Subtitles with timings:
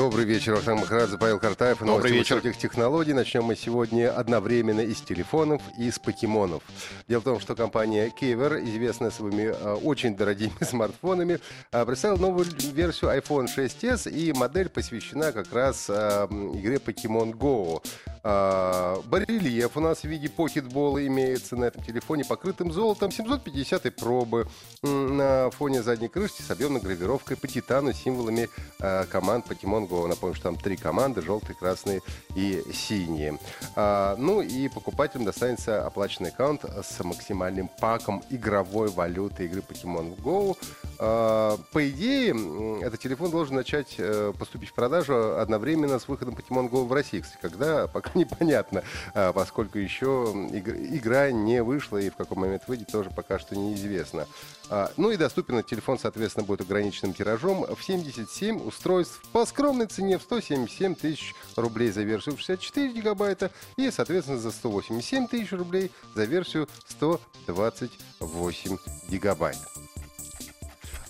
[0.00, 1.80] Добрый вечер, Ахтам Махарадзе, Павел Картаев.
[1.80, 2.38] Добрый вечер.
[2.38, 3.12] этих технологий.
[3.12, 6.62] Начнем мы сегодня одновременно из телефонов и из покемонов.
[7.06, 11.38] Дело в том, что компания Kever, известная своими э, очень дорогими смартфонами,
[11.70, 17.82] э, представила новую версию iPhone 6s, и модель посвящена как раз э, игре Pokemon Go.
[18.22, 24.46] А, барельеф у нас в виде покетбола имеется на этом телефоне, покрытым золотом 750 пробы
[24.82, 28.48] на фоне задней крышки с объемной гравировкой по титану символами
[28.78, 30.06] а, команд Pokemon Go.
[30.06, 32.02] Напомню, что там три команды, желтые, красные
[32.34, 33.38] и синие.
[33.76, 40.56] А, ну и покупателям достанется оплаченный аккаунт с максимальным паком игровой валюты игры Pokemon Go.
[41.02, 42.36] А, по идее,
[42.82, 47.20] этот телефон должен начать э, поступить в продажу одновременно с выходом Pokemon Go в России.
[47.20, 52.88] Кстати, когда, пока непонятно, а, поскольку еще игра не вышла и в какой момент выйдет,
[52.92, 54.26] тоже пока что неизвестно.
[54.68, 59.86] А, ну и доступен этот телефон, соответственно, будет ограниченным тиражом в 77 устройств по скромной
[59.86, 65.90] цене в 177 тысяч рублей за версию 64 гигабайта и, соответственно, за 187 тысяч рублей
[66.14, 68.76] за версию 128
[69.08, 69.56] гигабайт.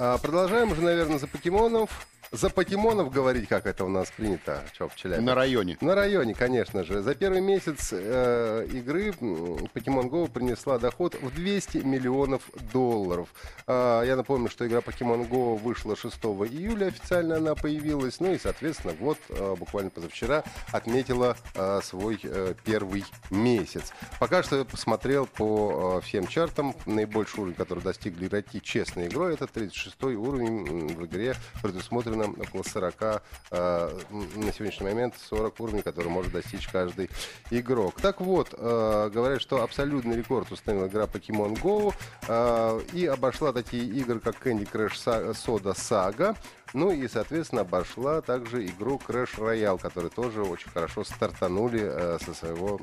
[0.00, 2.06] А, продолжаем уже, наверное, за покемонов.
[2.30, 5.24] За покемонов говорить, как это у нас принято, что в Челябинске?
[5.24, 5.78] На районе.
[5.80, 7.00] На районе, конечно же.
[7.00, 13.28] За первый месяц э, игры Pokemon Go принесла доход в 200 миллионов долларов.
[13.66, 18.20] Э, я напомню, что игра Pokemon Go вышла 6 июля, официально она появилась.
[18.20, 23.94] Ну и, соответственно, вот э, буквально позавчера отметила э, свой э, первый месяц.
[24.20, 26.74] Пока что посмотрел по э, всем чартам.
[26.84, 32.62] Наибольший уровень, который достигли игроки честной игрой, это 36 уровень в игре предусмотрен примерно около
[32.62, 37.10] 40, э, на сегодняшний момент 40 уровней, которые может достичь каждый
[37.50, 38.00] игрок.
[38.00, 41.94] Так вот, э, говорят, что абсолютный рекорд установила игра Pokemon Go
[42.28, 46.36] э, и обошла такие игры, как Candy Crush Soda Saga,
[46.74, 52.34] ну и, соответственно, обошла также игру Crash Royale, которые тоже очень хорошо стартанули э, со
[52.34, 52.80] своего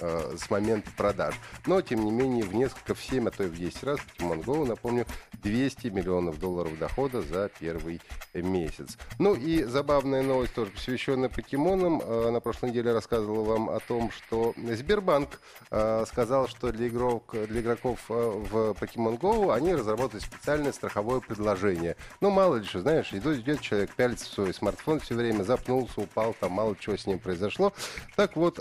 [0.00, 1.34] э, с момента продаж.
[1.66, 4.44] Но, тем не менее, в несколько, в 7, а то и в 10 раз Pokemon
[4.44, 5.06] Go, напомню,
[5.42, 8.00] 200 миллионов долларов дохода за первый
[8.34, 8.96] месяц.
[9.18, 12.00] Ну и забавная новость, тоже посвященная покемонам.
[12.04, 15.40] Э, на прошлой неделе рассказывал вам о том, что Сбербанк
[15.70, 21.20] э, сказал, что для, игрок, для игроков э, в Pokemon Go они разработали специальное страховое
[21.20, 21.96] предложение.
[22.20, 26.00] Ну, мало ли что, знаешь, идет, идет человек, пялится в свой смартфон все время, запнулся,
[26.00, 27.72] упал, там мало чего с ним произошло.
[28.16, 28.56] Так вот,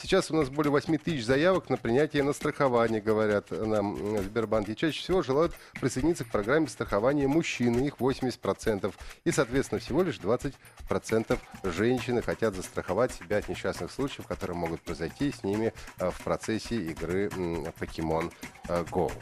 [0.00, 4.74] сейчас у нас более 8 тысяч заявок на принятие на страхование, говорят нам в Сбербанке.
[4.74, 8.92] Чаще всего желают присоединиться к программе страхования мужчины, их 80%.
[9.24, 15.32] И, соответственно, всего лишь 20% женщины хотят застраховать себя от несчастных случаев, которые могут произойти
[15.32, 18.32] с ними э, в процессе игры Pokemon
[18.68, 19.12] э, Go.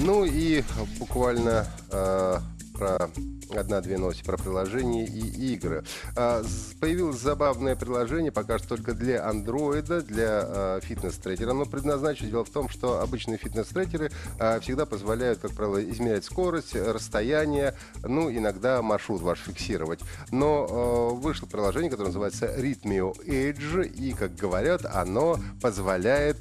[0.00, 0.62] Ну и
[0.98, 2.38] буквально э,
[2.76, 3.10] про
[3.54, 5.84] одна-две новости про приложения и игры.
[6.16, 6.42] А,
[6.80, 11.50] появилось забавное приложение, пока что только для андроида, для а, фитнес-трекера.
[11.50, 12.30] Оно предназначено.
[12.30, 18.30] Дело в том, что обычные фитнес-трекеры а, всегда позволяют, как правило, измерять скорость, расстояние, ну,
[18.30, 20.00] иногда маршрут ваш фиксировать.
[20.30, 26.36] Но вышло приложение, которое называется Rhythmio Edge, и, как говорят, оно позволяет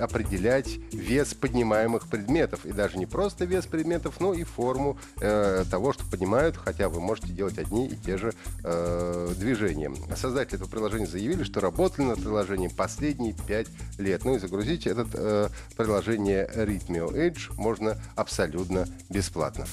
[0.00, 2.64] определять вес поднимаемых предметов.
[2.64, 7.00] И даже не просто вес предметов, но и форму э, того, что поднимают, хотя вы
[7.00, 8.32] можете делать одни и те же
[8.64, 9.92] э, движения.
[10.16, 13.66] Создатели этого приложения заявили, что работали над приложением последние 5
[13.98, 14.24] лет.
[14.24, 19.66] Ну и загрузить это э, приложение Rhythmio Edge можно абсолютно бесплатно.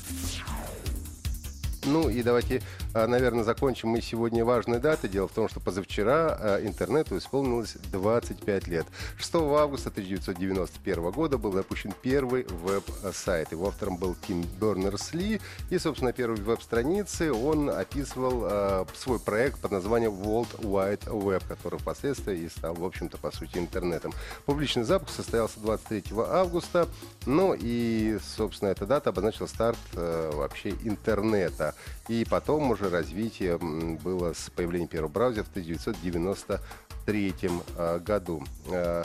[1.87, 2.61] Ну и давайте,
[2.93, 5.09] а, наверное, закончим мы сегодня важной датой.
[5.09, 8.85] Дело в том, что позавчера а, интернету исполнилось 25 лет.
[9.17, 13.53] 6 августа 1991 года был запущен первый веб-сайт.
[13.53, 15.39] Его автором был Тим Бернерс-Ли.
[15.69, 21.79] И, собственно, первой веб-странице он описывал э, свой проект под названием World Wide Web, который
[21.79, 24.13] впоследствии и стал, в общем-то, по сути, интернетом.
[24.45, 26.89] Публичный запуск состоялся 23 августа.
[27.25, 31.75] Ну и, собственно, эта дата обозначила старт э, вообще интернета.
[32.07, 37.35] И потом уже развитие было с появлением первого браузера в 1993
[37.75, 38.43] а, году.
[38.71, 39.03] А,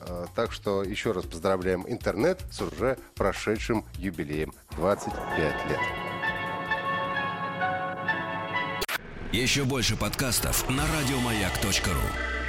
[0.00, 5.80] а, так что еще раз поздравляем интернет с уже прошедшим юбилеем 25 лет.
[9.32, 12.41] Еще больше подкастов на радиомаяк.ру